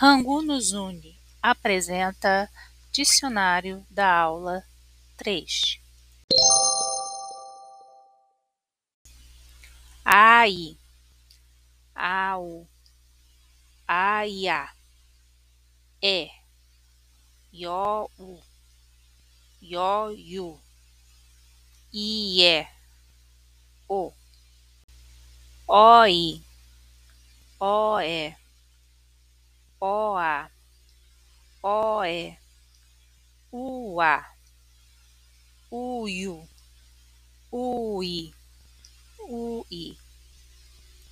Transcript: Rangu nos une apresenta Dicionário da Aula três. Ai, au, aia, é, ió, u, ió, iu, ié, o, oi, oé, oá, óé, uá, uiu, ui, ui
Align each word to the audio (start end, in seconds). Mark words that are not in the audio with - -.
Rangu 0.00 0.42
nos 0.42 0.70
une 0.70 1.18
apresenta 1.42 2.48
Dicionário 2.92 3.84
da 3.90 4.08
Aula 4.08 4.64
três. 5.16 5.80
Ai, 10.04 10.78
au, 11.96 12.64
aia, 13.88 14.72
é, 16.00 16.30
ió, 17.52 18.08
u, 18.16 18.40
ió, 19.60 20.12
iu, 20.12 20.60
ié, 21.92 22.68
o, 23.88 24.12
oi, 25.66 26.40
oé, 27.58 28.36
oá, 29.80 30.50
óé, 31.62 32.40
uá, 33.52 34.24
uiu, 35.70 36.48
ui, 37.52 38.36
ui 39.18 40.00